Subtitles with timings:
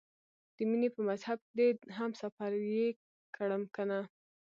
[0.55, 1.67] د مینې په مذهب دې
[1.97, 2.85] هم سفر یې
[3.35, 3.99] کړم کنه؟